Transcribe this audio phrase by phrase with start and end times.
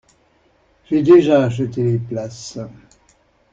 [0.85, 2.57] J'ai déjà acheté les places.